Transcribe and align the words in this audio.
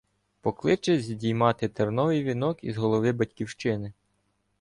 Покличе 0.41 0.99
здіймати 0.99 1.67
терновий 1.69 2.23
вінок 2.23 2.63
із 2.63 2.77
голови 2.77 3.11
Батьківщини! 3.11 3.93